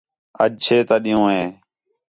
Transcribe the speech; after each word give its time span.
آج 0.41 0.51
چھے 0.63 0.77
تا 0.87 0.95
ݙِینہوں 1.03 1.29
ہے 1.35 1.45